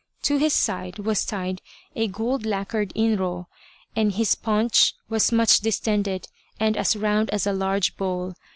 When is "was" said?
0.97-1.23, 5.09-5.31